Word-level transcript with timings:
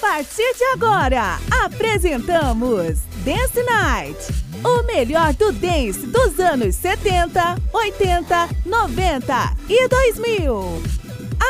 partir 0.00 0.54
de 0.56 0.64
agora, 0.64 1.38
apresentamos 1.62 3.00
Dance 3.22 3.62
Night. 3.62 4.16
O 4.64 4.82
melhor 4.84 5.34
do 5.34 5.52
dance 5.52 6.06
dos 6.06 6.40
anos 6.40 6.74
70, 6.76 7.56
80, 7.72 8.48
90 8.64 9.56
e 9.68 9.88
2000. 9.88 10.82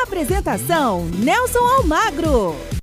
Apresentação 0.03 1.05
Nelson 1.07 1.65
Almagro. 1.77 2.80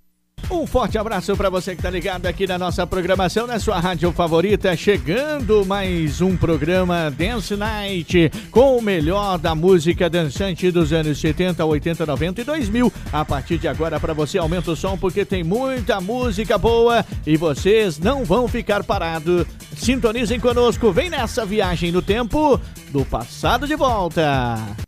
Um 0.50 0.66
forte 0.66 0.98
abraço 0.98 1.36
para 1.36 1.50
você 1.50 1.72
que 1.72 1.82
está 1.82 1.90
ligado 1.90 2.26
aqui 2.26 2.48
na 2.48 2.58
nossa 2.58 2.88
programação, 2.88 3.46
na 3.46 3.60
sua 3.60 3.82
rádio 3.82 4.14
favorita. 4.14 4.78
Chegando 4.78 5.66
mais 5.66 6.22
um 6.22 6.38
programa 6.38 7.12
Dance 7.12 7.54
Night 7.58 8.32
com 8.50 8.78
o 8.78 8.82
melhor 8.82 9.38
da 9.38 9.54
música 9.54 10.10
dançante 10.10 10.72
dos 10.72 10.94
anos 10.94 11.20
70, 11.20 11.66
80, 11.66 12.06
90 12.06 12.42
e 12.42 12.44
2000. 12.46 12.94
A 13.12 13.26
partir 13.26 13.58
de 13.58 13.68
agora, 13.68 14.00
para 14.00 14.14
você, 14.14 14.38
aumenta 14.38 14.72
o 14.72 14.76
som 14.76 14.98
porque 14.98 15.26
tem 15.26 15.44
muita 15.44 16.00
música 16.00 16.58
boa 16.58 17.06
e 17.26 17.36
vocês 17.36 18.00
não 18.00 18.24
vão 18.24 18.48
ficar 18.48 18.86
parados. 18.86 19.46
Sintonizem 19.76 20.40
conosco, 20.40 20.94
vem 20.94 21.10
nessa 21.10 21.46
viagem 21.46 21.92
no 21.92 22.02
tempo 22.02 22.58
do 22.90 23.04
passado 23.04 23.68
de 23.68 23.76
volta. 23.76 24.87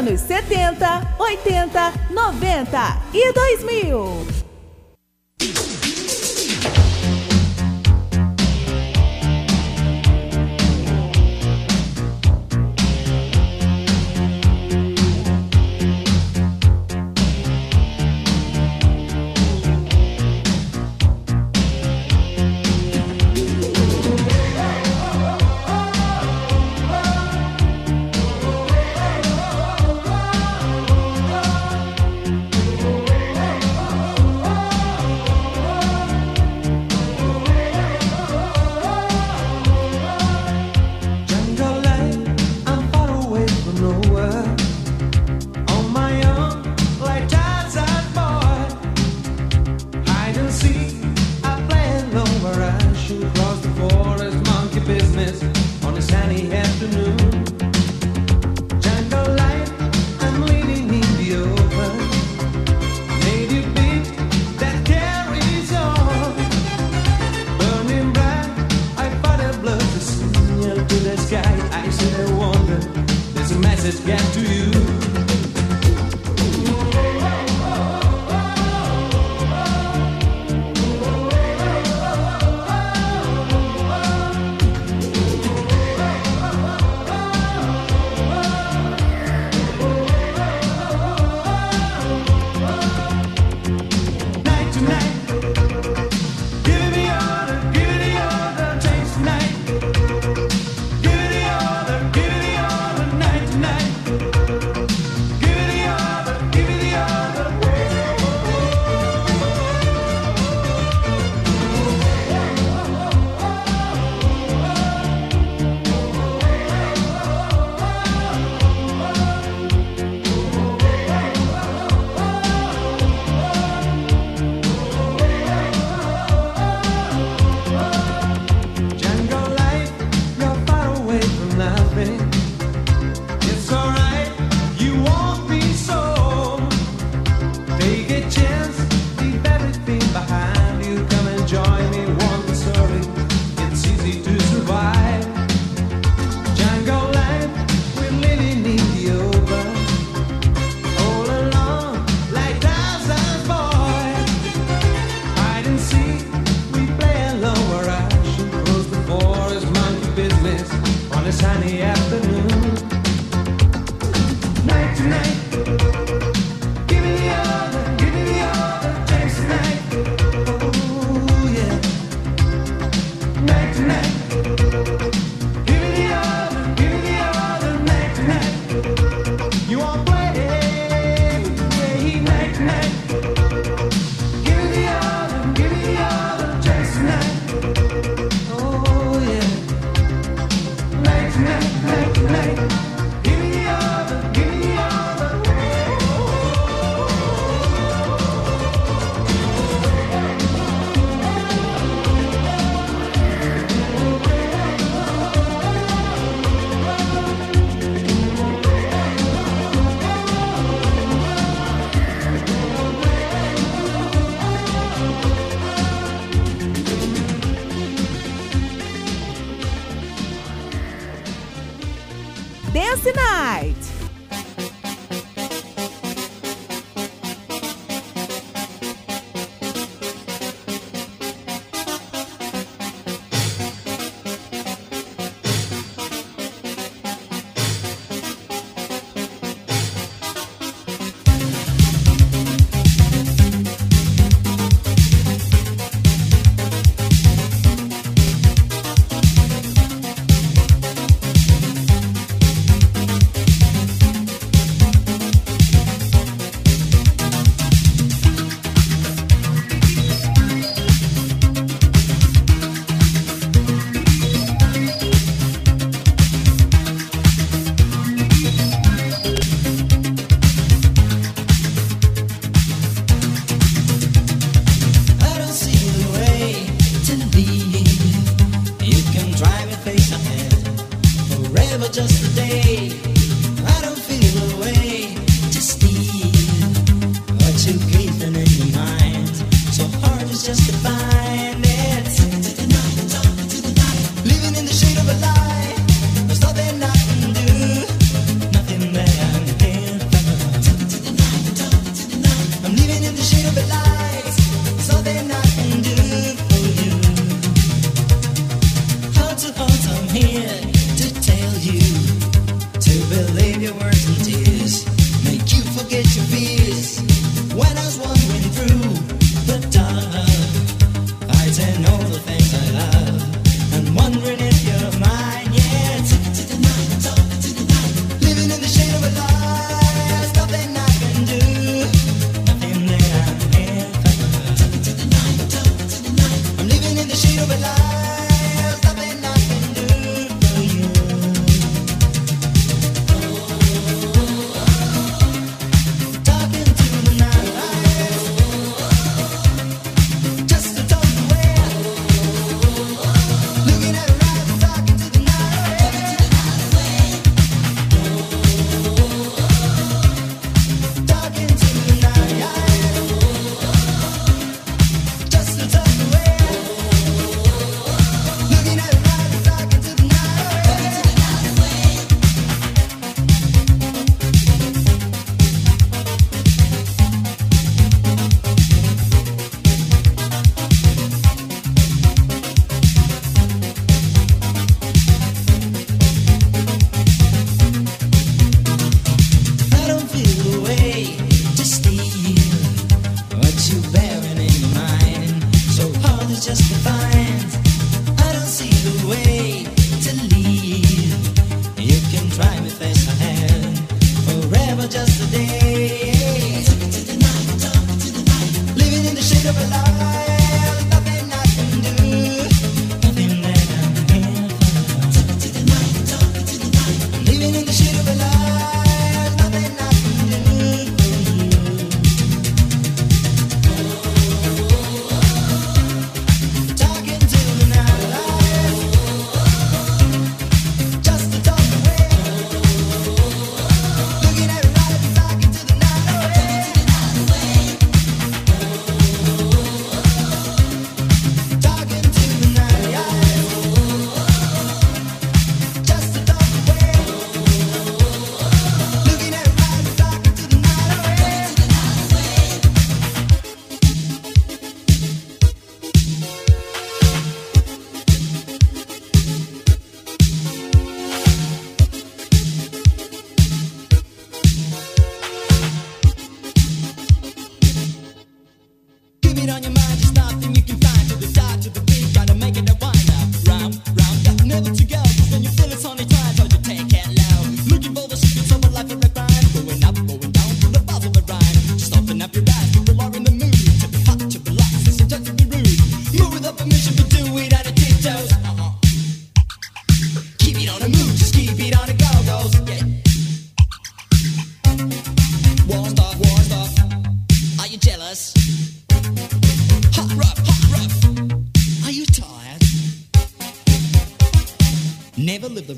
Anos 0.00 0.20
70, 0.22 1.14
80, 1.18 1.92
90 2.10 3.02
e 3.12 3.32
2000. 3.34 4.29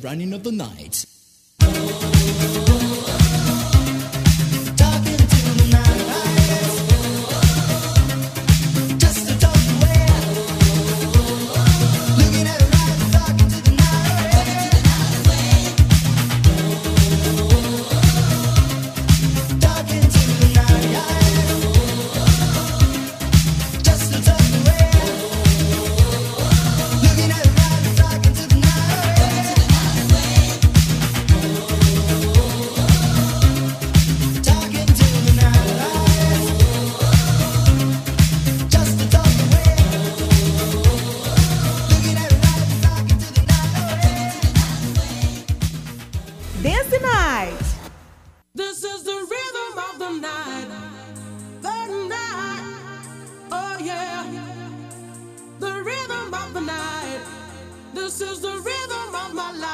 running 0.03 0.33
of 0.33 0.43
the 0.43 0.53
night. 0.53 1.07
This 58.13 58.33
is 58.33 58.41
the 58.41 58.49
rhythm 58.51 59.15
of 59.15 59.33
my 59.33 59.53
life. 59.53 59.72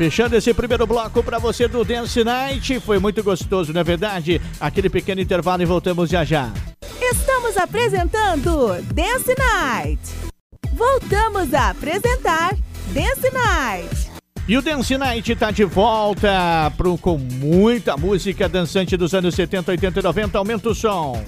Fechando 0.00 0.34
esse 0.34 0.54
primeiro 0.54 0.86
bloco 0.86 1.22
para 1.22 1.38
você 1.38 1.68
do 1.68 1.84
Dance 1.84 2.24
Night. 2.24 2.80
Foi 2.80 2.98
muito 2.98 3.22
gostoso, 3.22 3.70
não 3.70 3.82
é 3.82 3.84
verdade? 3.84 4.40
Aquele 4.58 4.88
pequeno 4.88 5.20
intervalo 5.20 5.60
e 5.60 5.66
voltamos 5.66 6.08
já 6.08 6.24
já. 6.24 6.50
Estamos 6.98 7.54
apresentando 7.58 8.80
Dance 8.94 9.34
Night. 9.38 10.00
Voltamos 10.72 11.52
a 11.52 11.68
apresentar 11.68 12.56
Dance 12.94 13.30
Night. 13.30 14.10
E 14.48 14.56
o 14.56 14.62
Dance 14.62 14.96
Night 14.96 15.36
tá 15.36 15.50
de 15.50 15.64
volta 15.64 16.72
pro, 16.78 16.96
com 16.96 17.18
muita 17.18 17.94
música 17.94 18.48
dançante 18.48 18.96
dos 18.96 19.12
anos 19.12 19.34
70, 19.34 19.70
80 19.70 20.00
e 20.00 20.02
90. 20.02 20.38
Aumenta 20.38 20.70
o 20.70 20.74
som. 20.74 21.22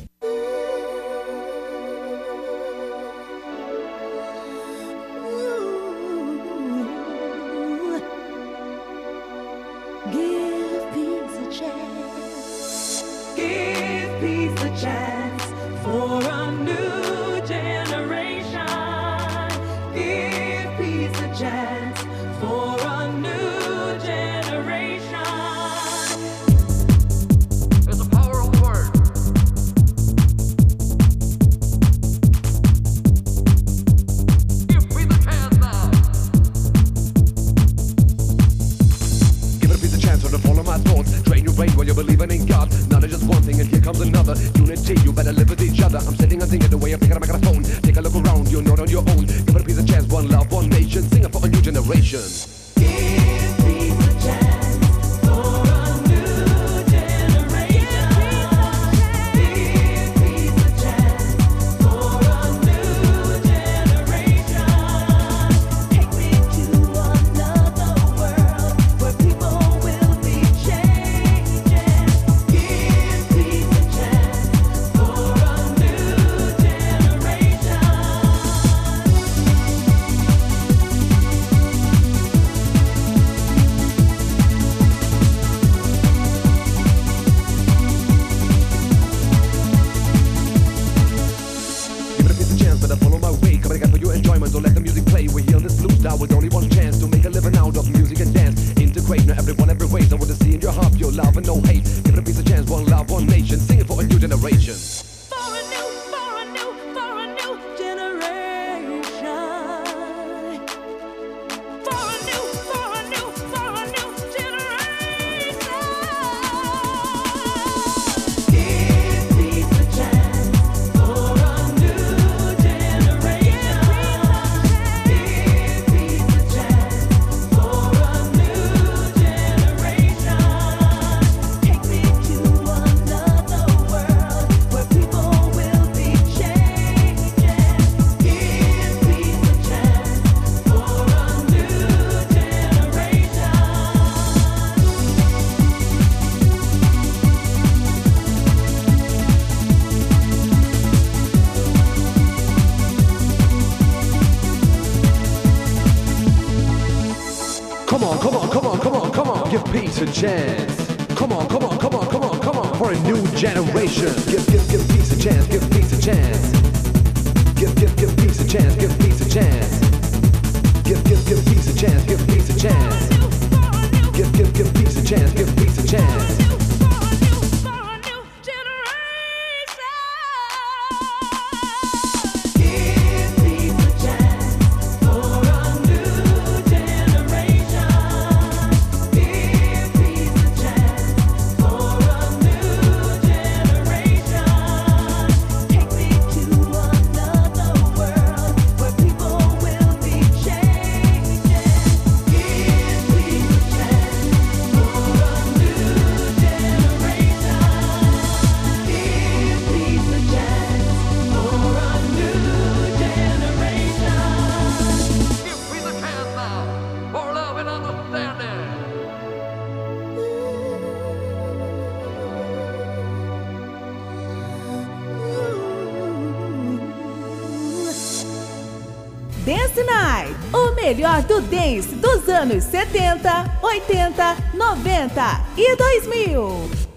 Anos 232.53 232.65
70, 232.65 233.29
80, 233.62 234.37
90 234.55 235.45
e 235.57 235.77
2000. 235.77 236.88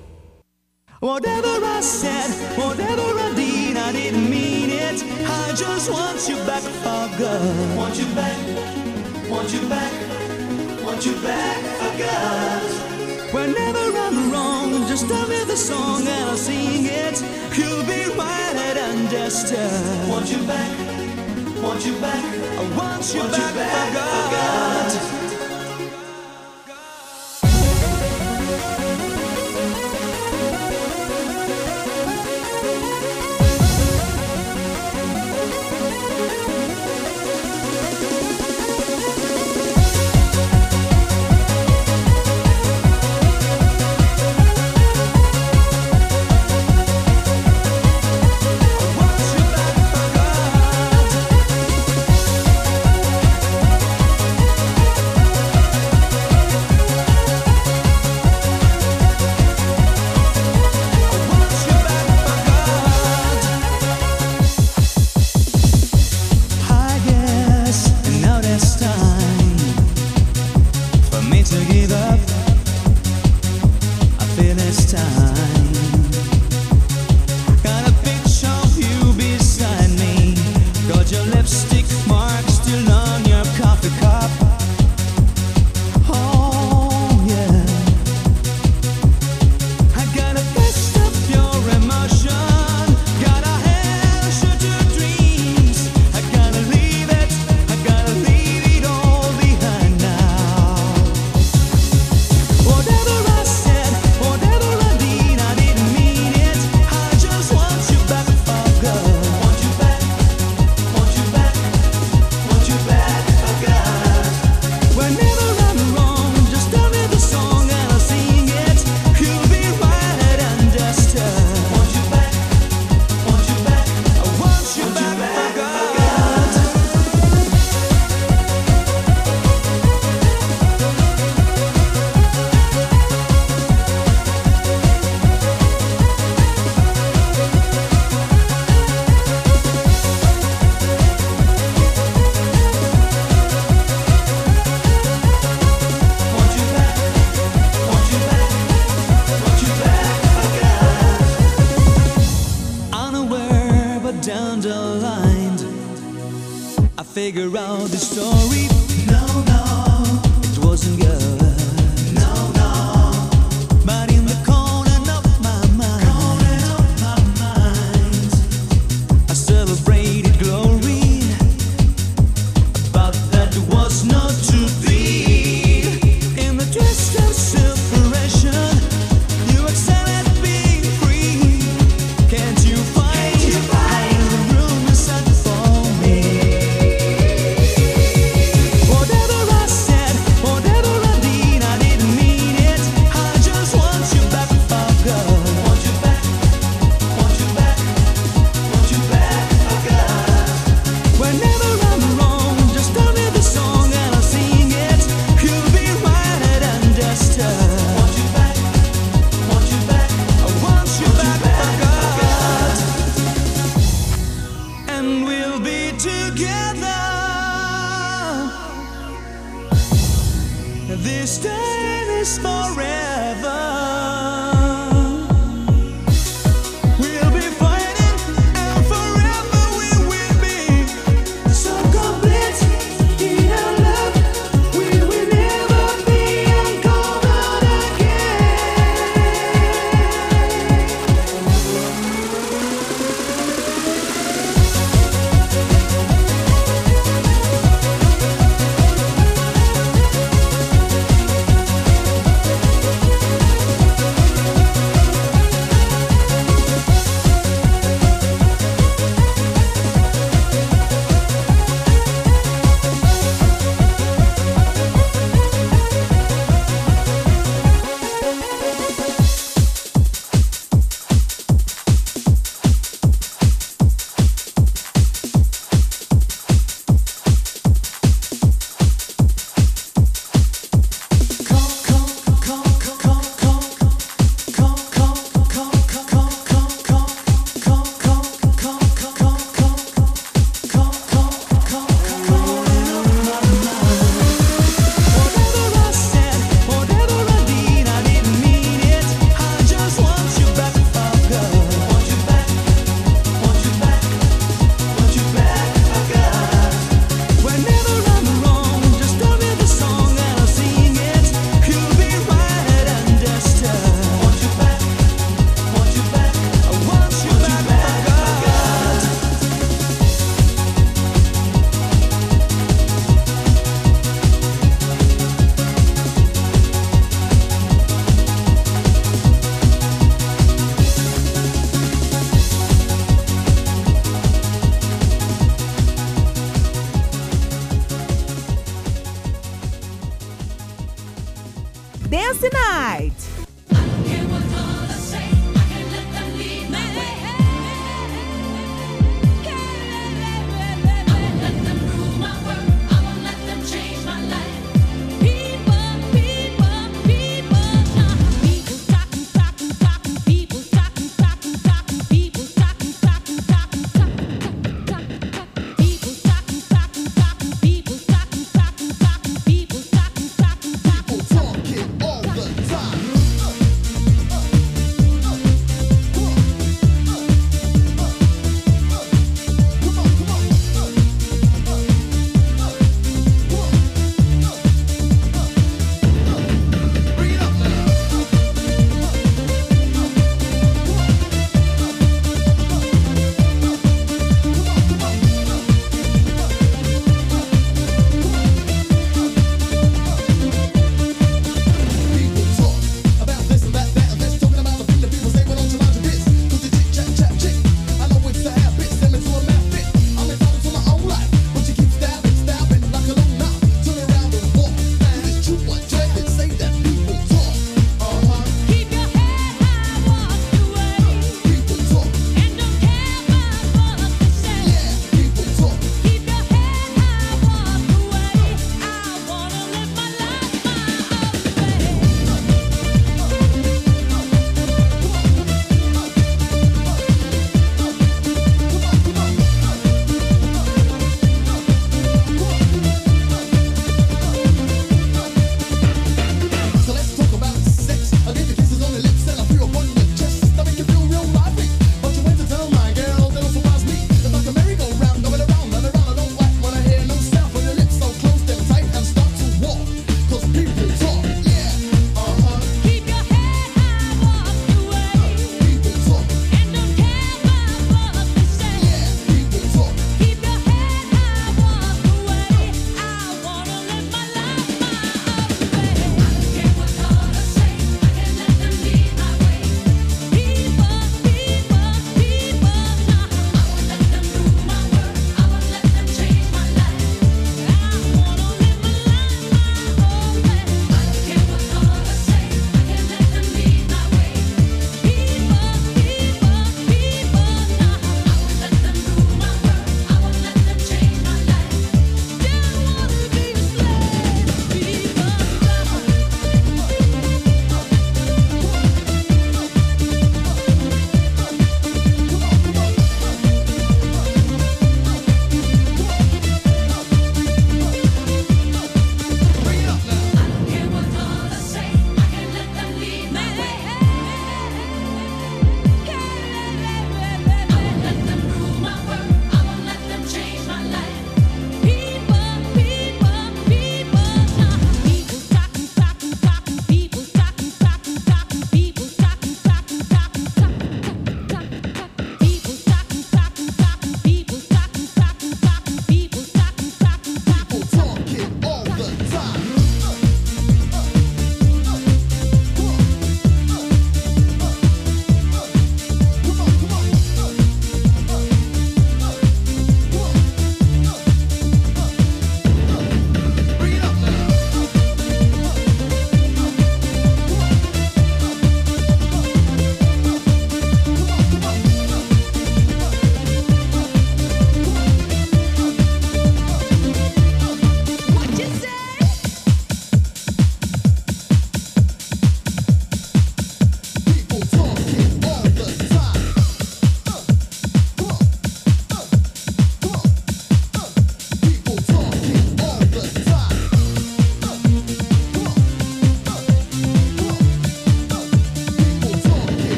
Whatever 0.99 1.63
I 1.63 1.81
said, 1.81 2.29
whatever 2.57 3.19
I 3.19 3.33
did, 3.35 3.77
I 3.77 3.91
didn't 3.91 4.29
mean 4.29 4.69
it. 4.69 5.03
I 5.27 5.53
just 5.55 5.89
want 5.89 6.27
you 6.27 6.35
back 6.45 6.61
for 6.61 7.17
good. 7.17 7.77
Want 7.77 7.95
you 7.97 8.05
back, 8.15 8.37
want 9.29 9.53
you 9.53 9.67
back, 9.69 9.91
want 10.83 11.05
you 11.05 11.13
back 11.21 11.57
for 11.79 11.97
good. 11.97 13.33
Whenever 13.33 13.97
I'm 13.97 14.31
wrong, 14.31 14.87
just 14.87 15.07
tell 15.07 15.27
me 15.27 15.43
the 15.43 15.57
song 15.57 16.01
and 16.01 16.29
I'll 16.29 16.37
sing 16.37 16.85
it. 16.85 17.21
You'll 17.55 17.83
be 17.83 18.05
right 18.17 18.55
and 18.55 18.79
understood. 18.79 19.59
Uh, 19.59 20.07
want 20.09 20.31
you 20.31 20.41
back. 20.47 20.71
want 21.61 21.85
you 21.85 21.99
back. 21.99 22.23
I 22.23 22.77
want 22.77 23.13
you 23.13 23.19
want 23.19 23.31
back, 23.31 23.53
you 23.53 23.59
back 23.59 23.93
for 23.93 25.11
God. 25.11 25.14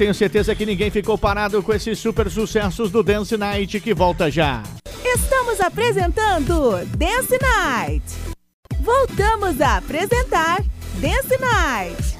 tenho 0.00 0.14
certeza 0.14 0.54
que 0.54 0.64
ninguém 0.64 0.90
ficou 0.90 1.18
parado 1.18 1.62
com 1.62 1.74
esses 1.74 1.98
super 1.98 2.30
sucessos 2.30 2.90
do 2.90 3.02
Dance 3.02 3.36
Night 3.36 3.78
que 3.80 3.92
volta 3.92 4.30
já. 4.30 4.62
Estamos 5.04 5.60
apresentando 5.60 6.86
Dance 6.96 7.38
Night. 7.38 8.02
Voltamos 8.80 9.60
a 9.60 9.76
apresentar 9.76 10.64
Dance 10.94 11.38
Night. 11.38 12.18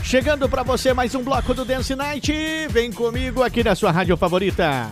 Chegando 0.00 0.48
para 0.48 0.62
você 0.62 0.94
mais 0.94 1.12
um 1.16 1.24
bloco 1.24 1.52
do 1.52 1.64
Dance 1.64 1.92
Night. 1.96 2.32
Vem 2.70 2.92
comigo 2.92 3.42
aqui 3.42 3.64
na 3.64 3.74
sua 3.74 3.90
rádio 3.90 4.16
favorita. 4.16 4.88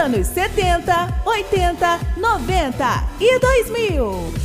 Anos 0.00 0.28
70, 0.28 1.22
80, 1.26 2.00
90 2.16 3.04
e 3.20 3.38
2000. 3.38 4.39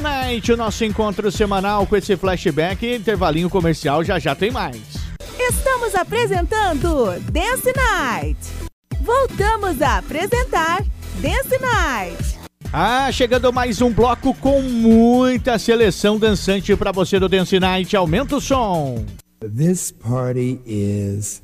Night, 0.00 0.52
o 0.52 0.56
nosso 0.56 0.84
encontro 0.84 1.30
semanal 1.30 1.86
com 1.86 1.96
esse 1.96 2.16
flashback 2.16 2.94
intervalinho 2.94 3.50
comercial 3.50 4.04
já 4.04 4.18
já 4.18 4.34
tem 4.34 4.50
mais. 4.50 4.80
Estamos 5.38 5.94
apresentando 5.94 7.20
Dance 7.30 7.72
Night. 7.76 8.38
Voltamos 9.00 9.82
a 9.82 9.98
apresentar 9.98 10.82
Dance 11.20 11.58
Night. 11.60 12.38
Ah, 12.72 13.12
chegando 13.12 13.52
mais 13.52 13.80
um 13.80 13.92
bloco 13.92 14.34
com 14.34 14.60
muita 14.60 15.58
seleção 15.58 16.18
dançante 16.18 16.74
para 16.74 16.90
você 16.90 17.20
do 17.20 17.28
Dance 17.28 17.60
Night. 17.60 17.96
Aumenta 17.96 18.36
o 18.36 18.40
som. 18.40 19.04
This 19.40 19.92
party 19.92 20.60
is 20.66 21.43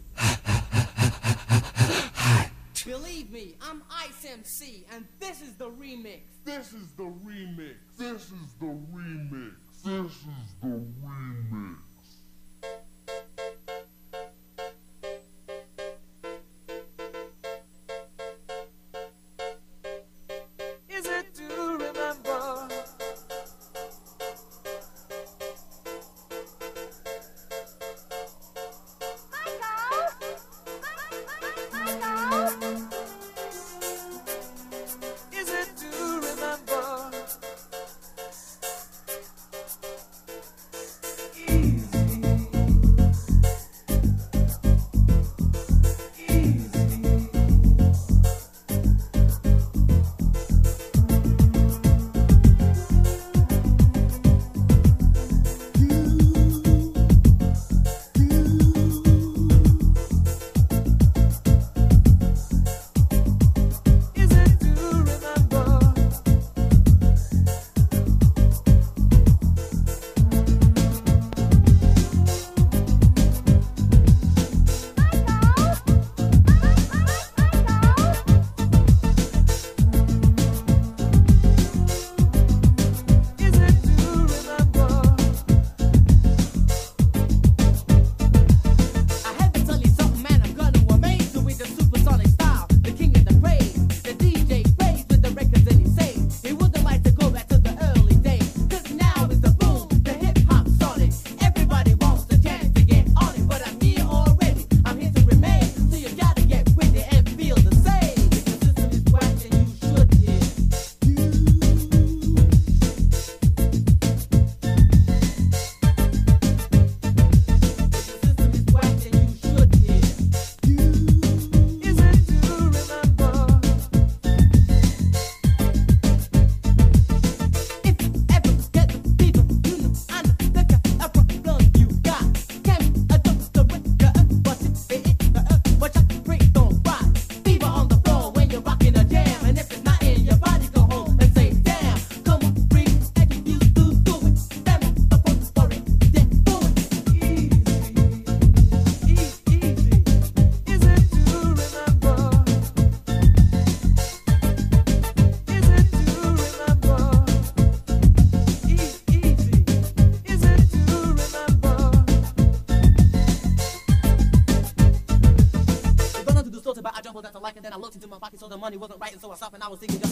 money 168.71 168.79
wasn't 168.79 169.01
right 169.01 169.13
and 169.13 169.21
so 169.21 169.33
I 169.33 169.35
stopped 169.35 169.55
and 169.55 169.65
I 169.65 169.69
was 169.69 169.81
thinking 169.81 170.10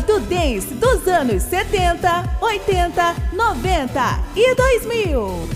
do 0.00 0.20
dance 0.20 0.74
dos 0.74 1.06
anos 1.08 1.42
70, 1.42 2.38
80, 2.40 3.16
90 3.32 4.18
e 4.36 4.54
2000. 4.54 5.47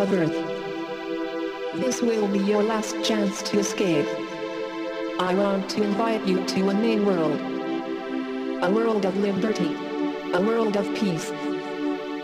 Earth. 0.00 1.80
This 1.80 2.02
will 2.02 2.28
be 2.28 2.38
your 2.40 2.62
last 2.62 3.02
chance 3.02 3.42
to 3.42 3.58
escape. 3.58 4.06
I 5.18 5.34
want 5.34 5.70
to 5.70 5.82
invite 5.82 6.26
you 6.26 6.44
to 6.44 6.68
a 6.68 6.74
new 6.74 7.02
world. 7.02 7.40
A 8.62 8.70
world 8.70 9.06
of 9.06 9.16
liberty. 9.16 9.74
A 10.34 10.40
world 10.40 10.76
of 10.76 10.84
peace. 10.94 11.30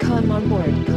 Come 0.00 0.30
on 0.30 0.48
board. 0.50 0.91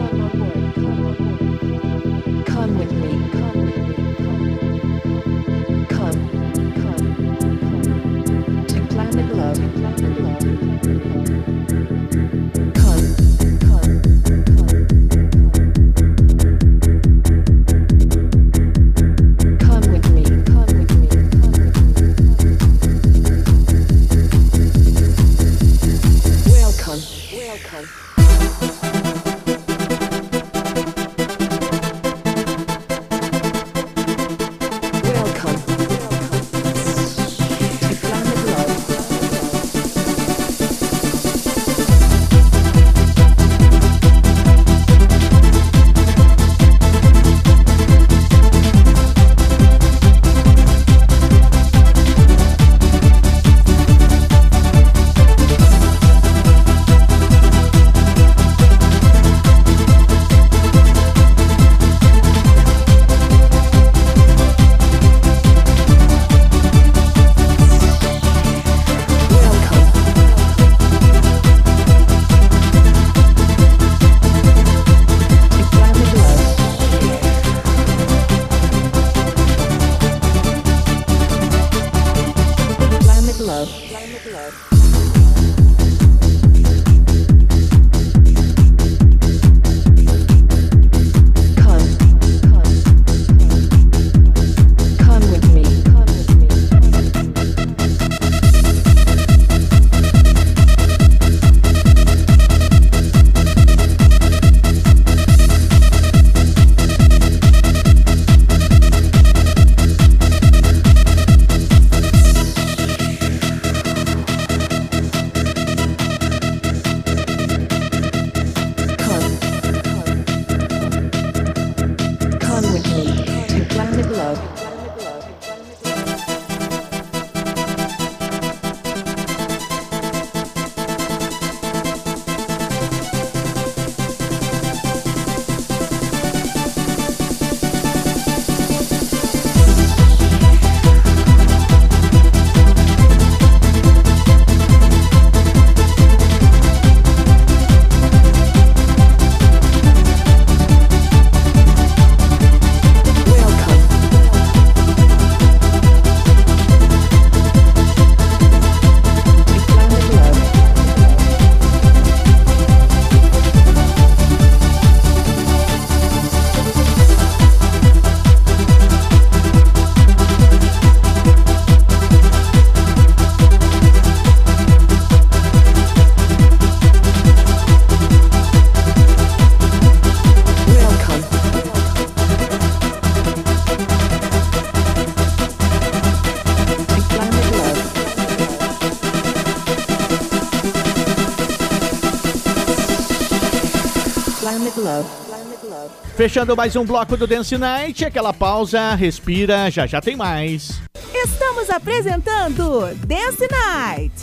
Fechando 196.15 196.55
mais 196.55 196.75
um 196.75 196.85
bloco 196.85 197.17
do 197.17 197.25
Dance 197.25 197.57
Night, 197.57 198.05
aquela 198.05 198.31
pausa, 198.31 198.93
respira, 198.93 199.71
já 199.71 199.87
já 199.87 199.99
tem 199.99 200.15
mais. 200.15 200.79
Estamos 201.13 201.69
apresentando 201.69 202.93
Dance 203.07 203.47
Night. 203.49 204.13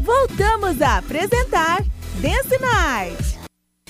Voltamos 0.00 0.82
a 0.82 0.98
apresentar 0.98 1.84
Dance 2.20 2.58
Night. 2.58 3.38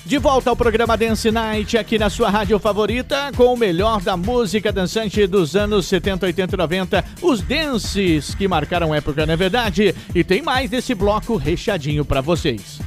De 0.05 0.19
volta 0.19 0.51
ao 0.51 0.55
programa 0.55 0.95
Dance 0.95 1.31
Night, 1.31 1.79
aqui 1.79 1.97
na 1.97 2.11
sua 2.11 2.29
rádio 2.29 2.59
favorita, 2.59 3.31
com 3.35 3.51
o 3.51 3.57
melhor 3.57 4.01
da 4.01 4.15
música 4.15 4.71
dançante 4.71 5.25
dos 5.25 5.55
anos 5.55 5.87
70, 5.87 6.27
80 6.27 6.55
e 6.55 6.57
90, 6.57 7.05
os 7.23 7.41
dances 7.41 8.35
que 8.35 8.47
marcaram 8.47 8.93
época, 8.93 9.25
não 9.25 9.33
é 9.33 9.37
verdade? 9.37 9.95
E 10.13 10.23
tem 10.23 10.43
mais 10.43 10.69
desse 10.69 10.93
bloco 10.93 11.37
recheadinho 11.37 12.05
pra 12.05 12.21
vocês. 12.21 12.79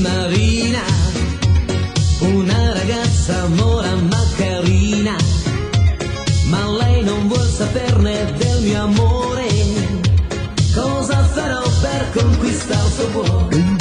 Marina, 0.00 0.82
una 2.20 2.72
ragazza 2.72 3.46
mora 3.48 3.94
ma 3.96 4.22
carina, 4.36 5.14
ma 6.46 6.70
lei 6.78 7.04
non 7.04 7.28
vuol 7.28 7.46
saperne 7.46 8.32
del 8.38 8.62
mio 8.62 8.82
amore. 8.82 9.48
Cosa 10.74 11.22
farò 11.24 11.62
per 11.80 12.10
conquistare 12.14 12.86
il 12.86 12.92
suo 12.92 13.06
cuore? 13.08 13.79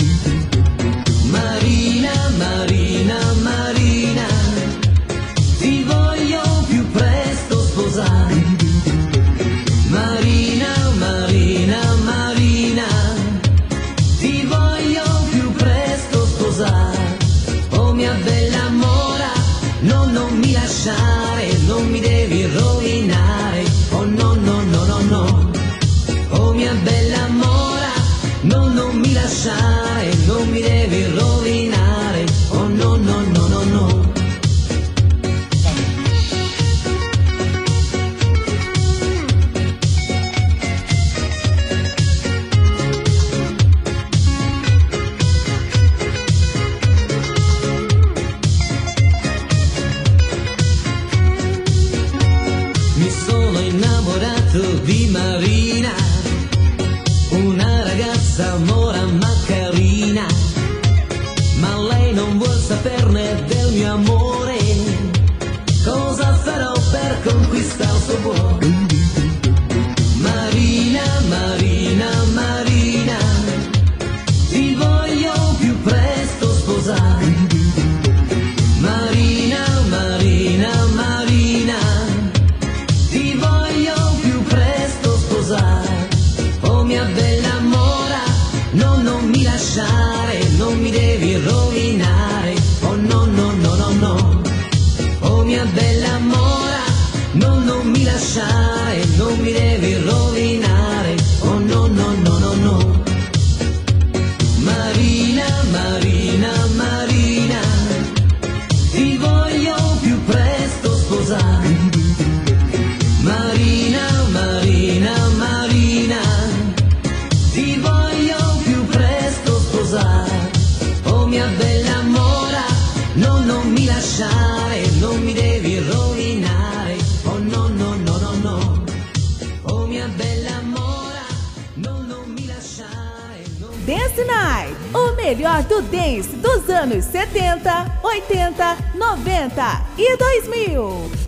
Dance 135.82 136.30
dos 136.36 136.70
anos 136.70 137.06
70, 137.06 138.00
80, 138.04 138.78
90 138.96 139.82
e 139.98 140.18
2000. 140.18 141.19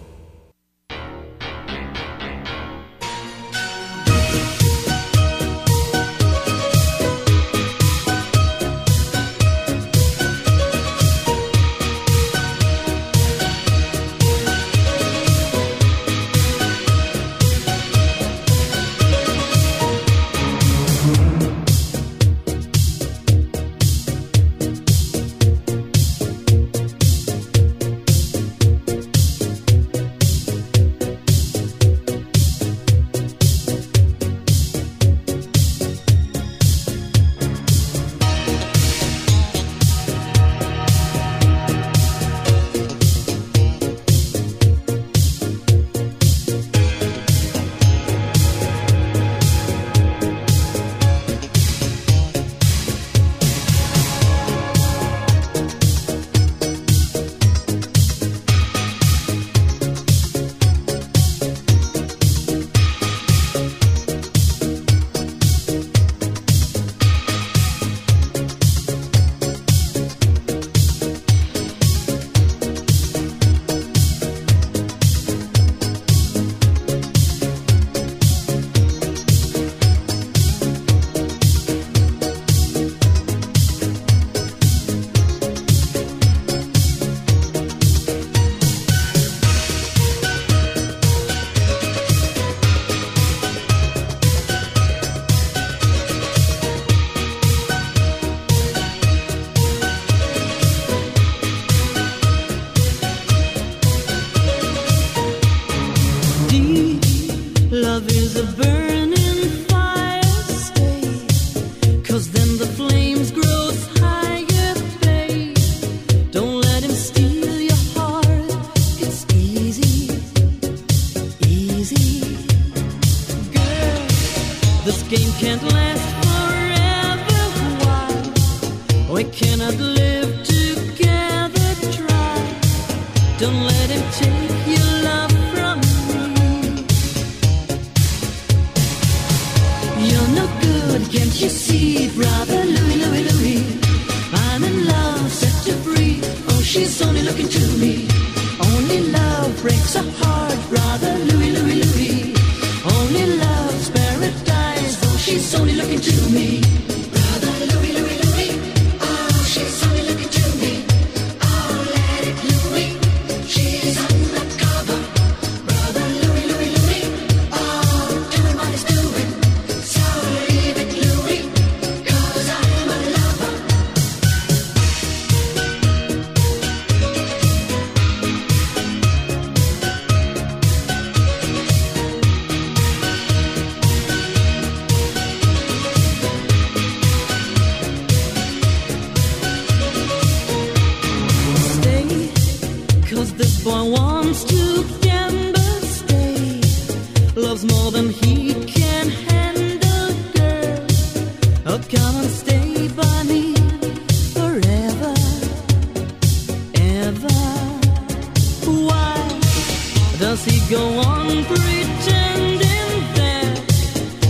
Does 210.22 210.45
he 210.45 210.60
go 210.69 210.84
on 210.99 211.43
pretending 211.45 212.93
that? 213.18 213.57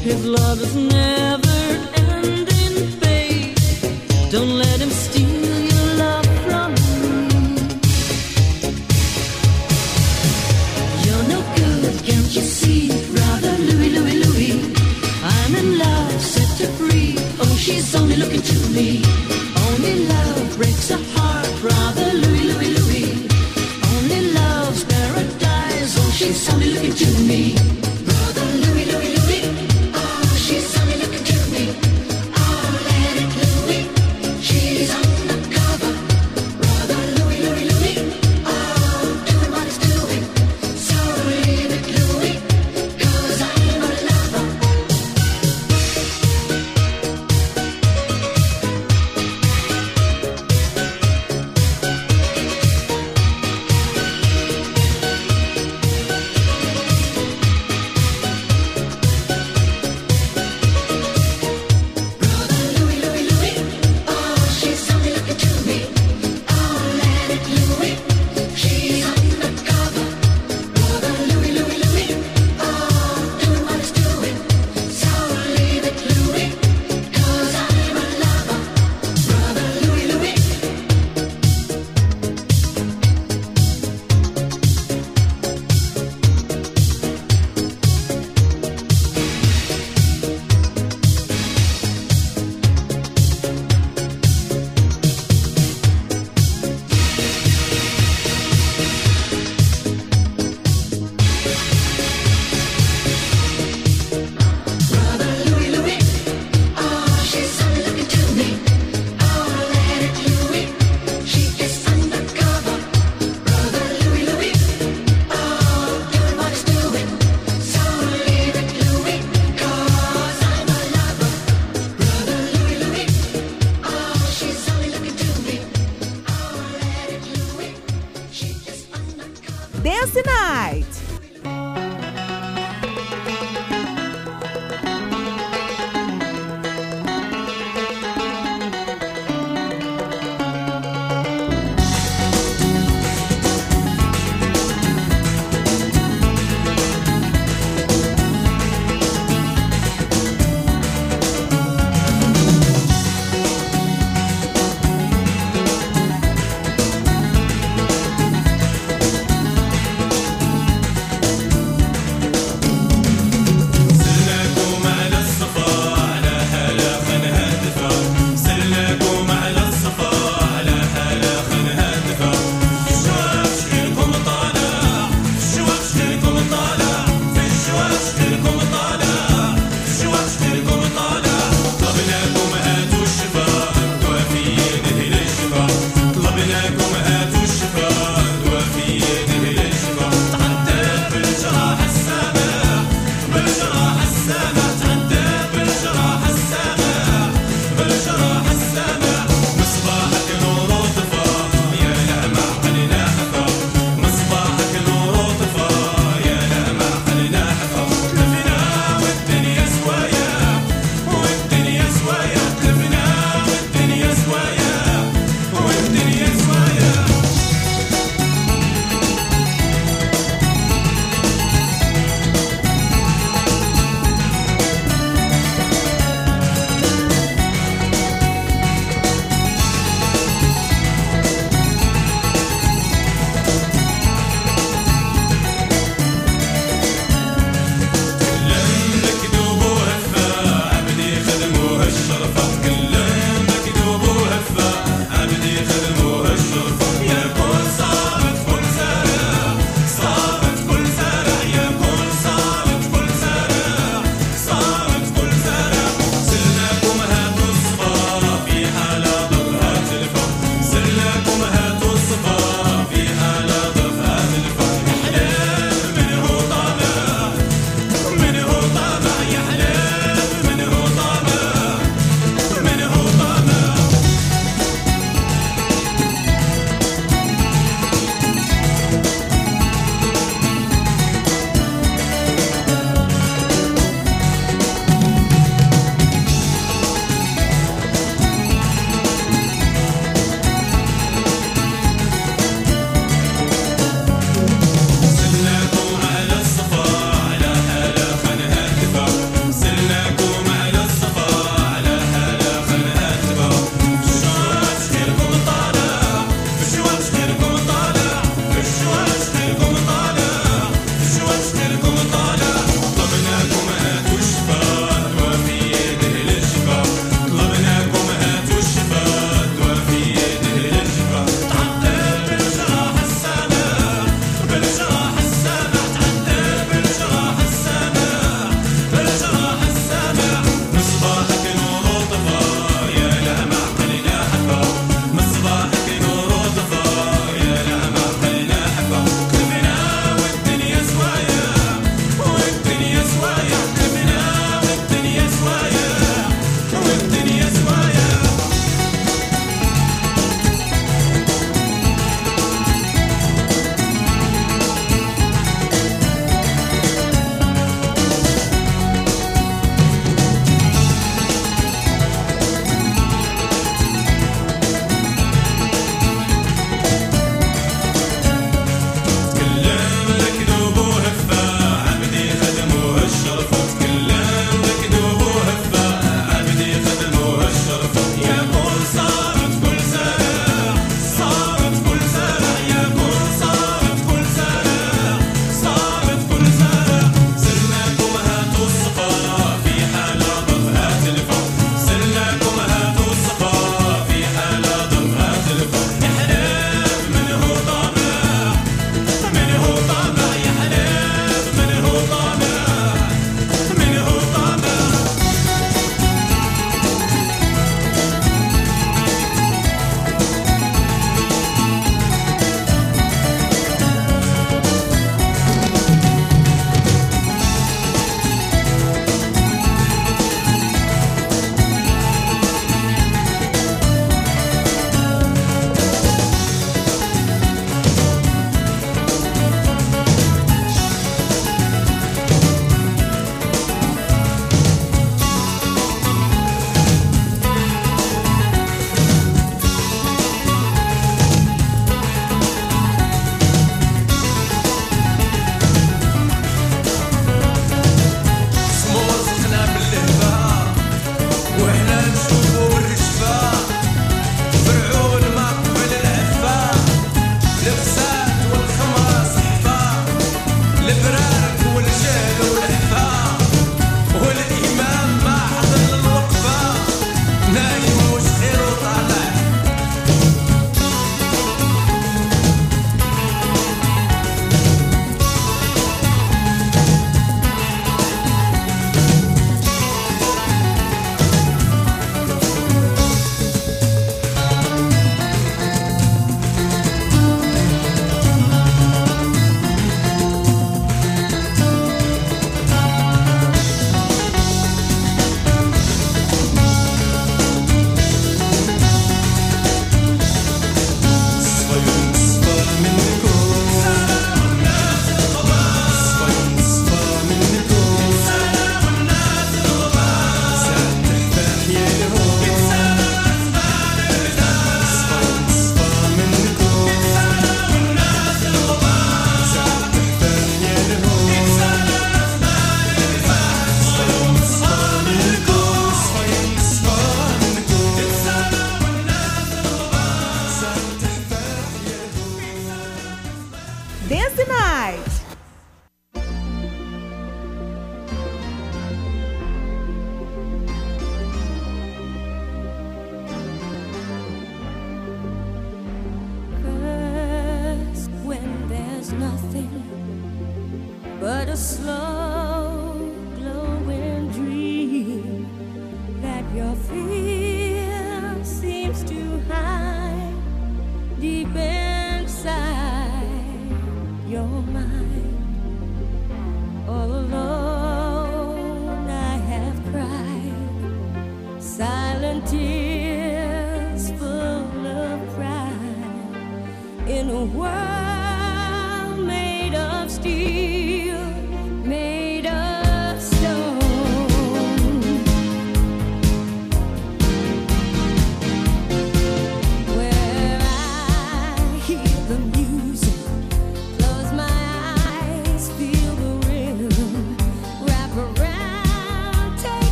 His 0.00 0.24
love 0.24 0.60
is 0.62 0.76
never 0.76 1.60
ending, 1.94 3.00
babe. 3.00 3.56
Don't 4.30 4.54
let 4.64 4.78
him 4.80 4.90
steal 4.90 5.58
your 5.70 5.86
love 6.04 6.26
from 6.44 6.70
me. 6.74 7.56
You're 11.04 11.26
no 11.34 11.40
good, 11.56 11.94
can't 12.06 12.30
you 12.36 12.44
see, 12.58 12.88
brother 13.14 13.54
Louis, 13.68 13.90
Louis, 13.96 14.18
Louis? 14.24 14.74
I'm 15.24 15.54
in 15.56 15.78
love, 15.78 16.20
set 16.20 16.60
her 16.60 16.72
free. 16.78 17.16
Oh, 17.40 17.56
she's 17.58 17.92
only 17.96 18.16
looking 18.16 18.42
to 18.42 18.58
me. 18.70 19.01
tell 26.44 26.58
me, 26.58 26.66
look 26.74 27.00
at 27.00 27.20
me. 27.20 27.81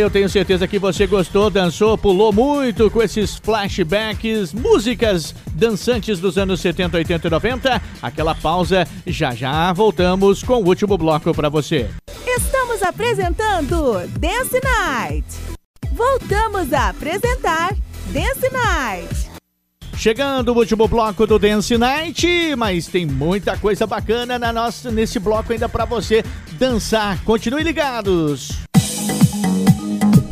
eu 0.00 0.10
tenho 0.10 0.28
certeza 0.28 0.66
que 0.66 0.78
você 0.78 1.06
gostou, 1.06 1.50
dançou, 1.50 1.96
pulou 1.96 2.32
muito 2.32 2.90
com 2.90 3.02
esses 3.02 3.36
flashbacks, 3.36 4.52
músicas 4.52 5.34
dançantes 5.52 6.18
dos 6.18 6.38
anos 6.38 6.60
70, 6.60 6.96
80 6.96 7.26
e 7.26 7.30
90. 7.30 7.82
Aquela 8.00 8.34
pausa, 8.34 8.86
já 9.06 9.34
já 9.34 9.72
voltamos 9.72 10.42
com 10.42 10.54
o 10.54 10.66
último 10.66 10.96
bloco 10.96 11.34
para 11.34 11.48
você. 11.48 11.90
Estamos 12.26 12.82
apresentando 12.82 14.06
Dance 14.18 14.60
Night. 14.62 15.26
Voltamos 15.92 16.72
a 16.72 16.88
apresentar 16.88 17.76
Dance 18.06 18.50
Night. 18.50 19.30
Chegando 19.96 20.52
o 20.52 20.56
último 20.56 20.88
bloco 20.88 21.26
do 21.26 21.38
Dance 21.38 21.76
Night, 21.76 22.56
mas 22.56 22.86
tem 22.86 23.04
muita 23.04 23.58
coisa 23.58 23.86
bacana 23.86 24.38
na 24.38 24.50
nossa, 24.50 24.90
nesse 24.90 25.18
bloco 25.18 25.52
ainda 25.52 25.68
para 25.68 25.84
você 25.84 26.24
dançar. 26.58 27.22
Continue 27.22 27.62
ligados. 27.62 28.69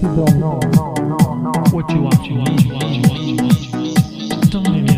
You 0.01 0.15
don't 0.15 0.39
know 0.39 0.61
what 1.73 1.91
you 1.91 2.03
want, 2.03 2.25
you 2.25 2.37
want, 2.37 2.65
you 2.65 2.73
want, 2.73 2.89
you 2.89 3.03
want, 3.03 3.21
you 3.21 3.37
want. 3.37 4.51
Don't 4.53 4.73
leave 4.73 4.85
me 4.85 4.98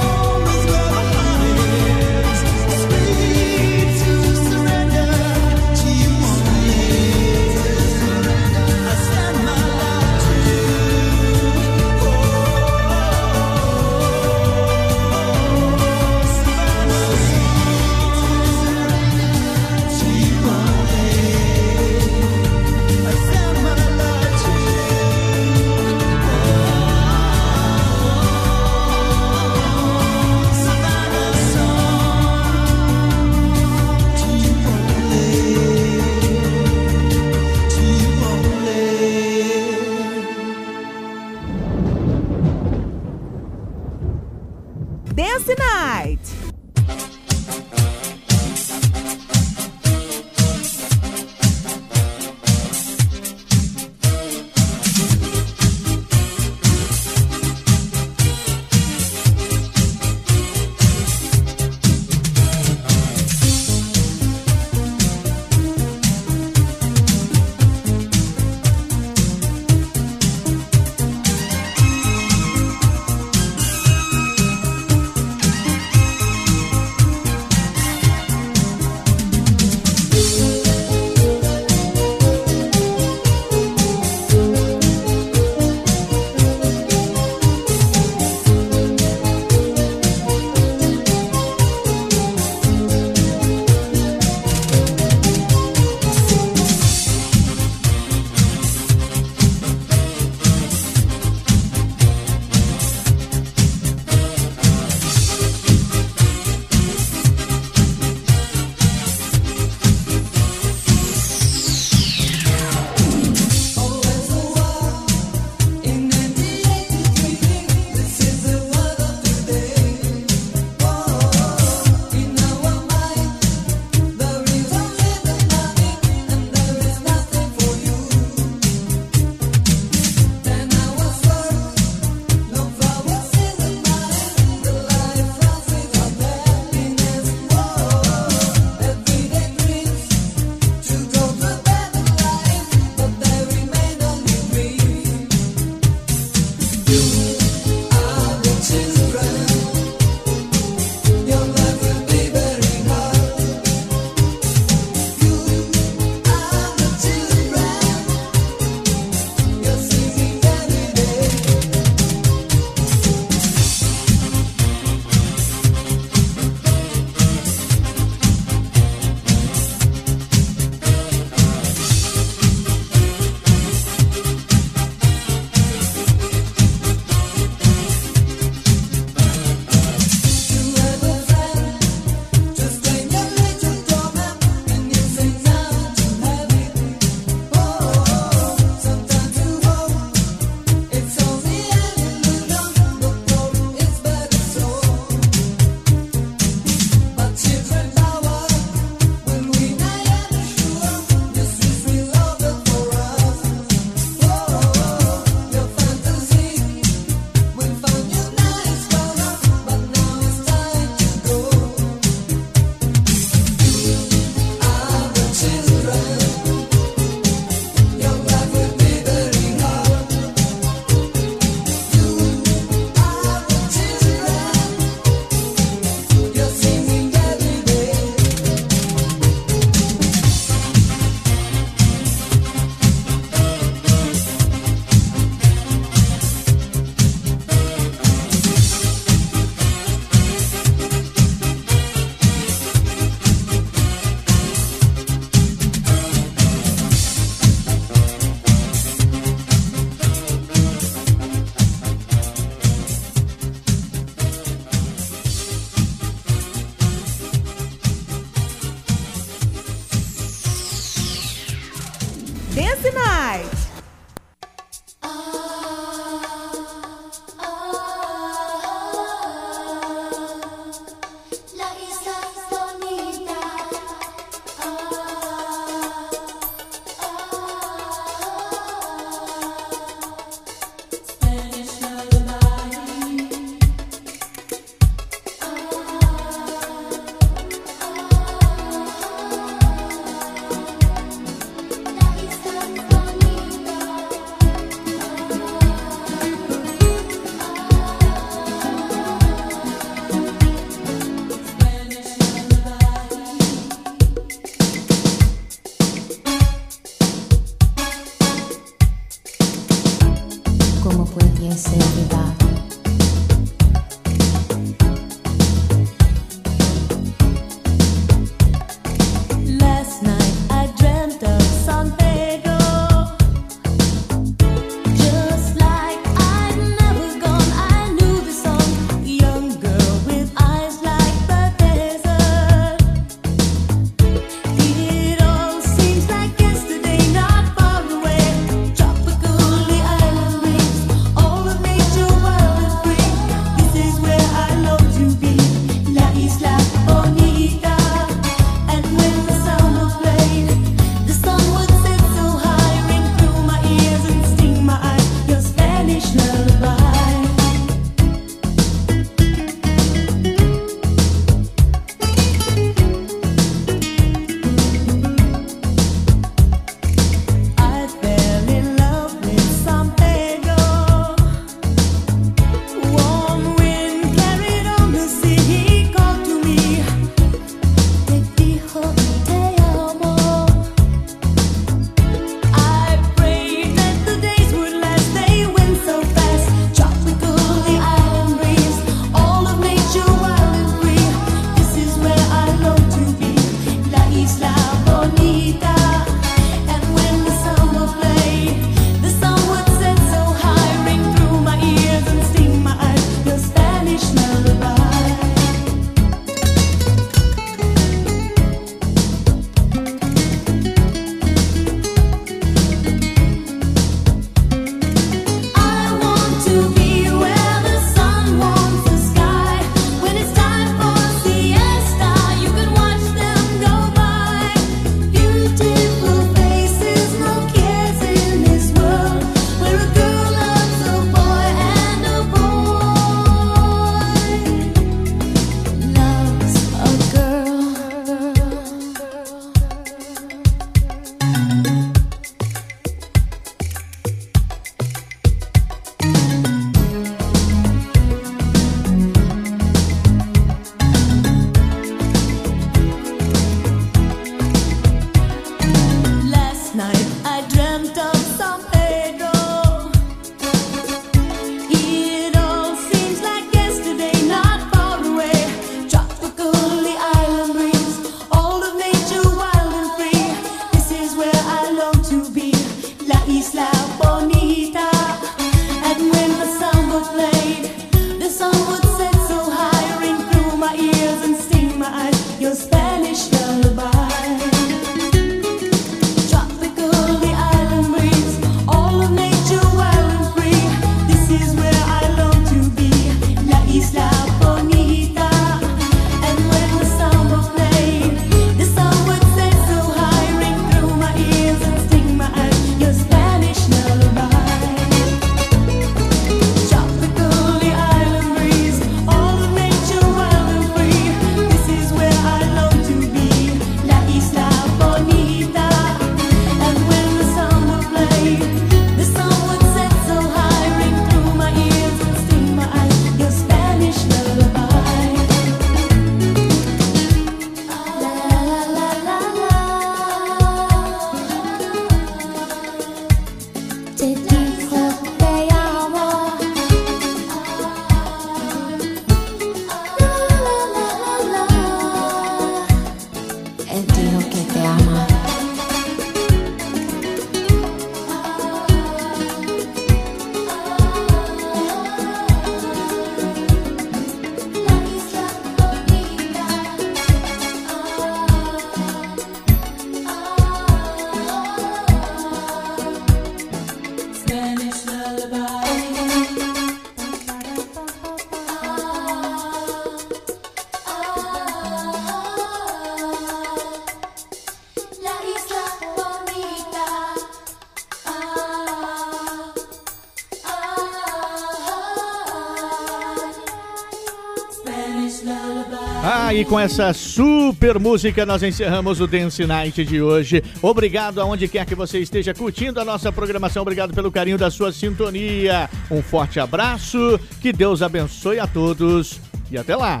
com 586.50 586.58
essa 586.58 586.92
super 586.92 587.78
música 587.78 588.26
nós 588.26 588.42
encerramos 588.42 589.00
o 589.00 589.06
Dance 589.06 589.46
Night 589.46 589.84
de 589.84 590.02
hoje. 590.02 590.42
Obrigado 590.60 591.20
aonde 591.20 591.46
quer 591.46 591.64
que 591.64 591.76
você 591.76 592.00
esteja 592.00 592.34
curtindo 592.34 592.80
a 592.80 592.84
nossa 592.84 593.12
programação. 593.12 593.62
Obrigado 593.62 593.94
pelo 593.94 594.10
carinho 594.10 594.36
da 594.36 594.50
sua 594.50 594.72
sintonia. 594.72 595.70
Um 595.88 596.02
forte 596.02 596.40
abraço, 596.40 597.20
que 597.40 597.52
Deus 597.52 597.82
abençoe 597.82 598.40
a 598.40 598.48
todos 598.48 599.20
e 599.48 599.56
até 599.56 599.76
lá. 599.76 600.00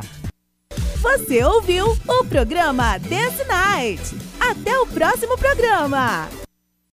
Você 0.96 1.44
ouviu 1.44 1.96
o 2.08 2.24
programa 2.24 2.98
Dance 2.98 3.44
Night. 3.46 4.02
Até 4.40 4.76
o 4.76 4.88
próximo 4.88 5.38
programa. 5.38 6.28